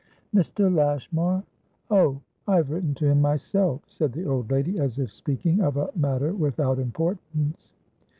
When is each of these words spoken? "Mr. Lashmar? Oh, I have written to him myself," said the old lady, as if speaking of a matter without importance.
"Mr. 0.33 0.73
Lashmar? 0.73 1.43
Oh, 1.91 2.19
I 2.47 2.55
have 2.55 2.71
written 2.71 2.95
to 2.95 3.05
him 3.09 3.21
myself," 3.21 3.83
said 3.87 4.13
the 4.13 4.23
old 4.25 4.49
lady, 4.51 4.79
as 4.79 4.97
if 4.97 5.13
speaking 5.13 5.61
of 5.61 5.77
a 5.77 5.91
matter 5.95 6.33
without 6.33 6.79
importance. 6.79 7.71